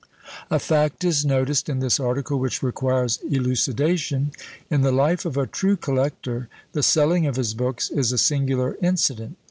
[0.49, 4.31] A fact is noticed in this article which requires elucidation.
[4.67, 8.75] In the life of a true collector, the selling of his books is a singular
[8.81, 9.37] incident.